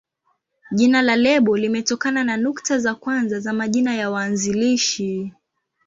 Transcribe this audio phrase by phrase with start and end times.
[0.71, 5.33] Jina la lebo limetokana na nukta za kwanza za majina ya waanzilishi.